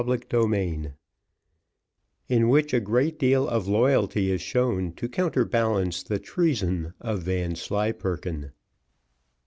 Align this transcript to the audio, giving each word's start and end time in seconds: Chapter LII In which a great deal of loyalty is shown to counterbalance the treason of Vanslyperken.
Chapter 0.03 0.41
LII 0.41 0.93
In 2.27 2.49
which 2.49 2.73
a 2.73 2.79
great 2.79 3.19
deal 3.19 3.47
of 3.47 3.67
loyalty 3.67 4.31
is 4.31 4.41
shown 4.41 4.93
to 4.93 5.07
counterbalance 5.07 6.01
the 6.01 6.17
treason 6.17 6.95
of 6.99 7.21
Vanslyperken. 7.21 8.51